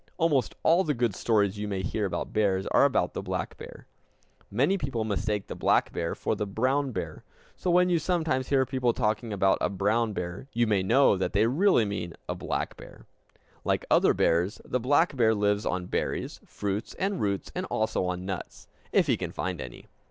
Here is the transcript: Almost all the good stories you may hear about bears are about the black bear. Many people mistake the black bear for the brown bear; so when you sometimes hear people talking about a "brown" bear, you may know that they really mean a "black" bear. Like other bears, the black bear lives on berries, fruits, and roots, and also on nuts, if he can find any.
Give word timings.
Almost 0.17 0.55
all 0.63 0.83
the 0.83 0.95
good 0.95 1.13
stories 1.15 1.59
you 1.59 1.67
may 1.67 1.83
hear 1.83 2.07
about 2.07 2.33
bears 2.33 2.65
are 2.65 2.85
about 2.85 3.13
the 3.13 3.21
black 3.21 3.55
bear. 3.57 3.85
Many 4.49 4.75
people 4.75 5.03
mistake 5.05 5.45
the 5.45 5.53
black 5.53 5.91
bear 5.93 6.15
for 6.15 6.33
the 6.35 6.47
brown 6.47 6.91
bear; 6.91 7.23
so 7.55 7.69
when 7.69 7.87
you 7.87 7.99
sometimes 7.99 8.47
hear 8.49 8.65
people 8.65 8.93
talking 8.93 9.31
about 9.31 9.59
a 9.61 9.69
"brown" 9.69 10.13
bear, 10.13 10.47
you 10.53 10.65
may 10.65 10.81
know 10.81 11.17
that 11.17 11.33
they 11.33 11.45
really 11.45 11.85
mean 11.85 12.15
a 12.27 12.33
"black" 12.33 12.75
bear. 12.77 13.05
Like 13.63 13.85
other 13.91 14.15
bears, 14.15 14.59
the 14.65 14.79
black 14.79 15.15
bear 15.15 15.35
lives 15.35 15.67
on 15.67 15.85
berries, 15.85 16.39
fruits, 16.47 16.95
and 16.95 17.21
roots, 17.21 17.51
and 17.53 17.67
also 17.67 18.05
on 18.05 18.25
nuts, 18.25 18.67
if 18.91 19.05
he 19.05 19.15
can 19.17 19.31
find 19.31 19.61
any. 19.61 19.85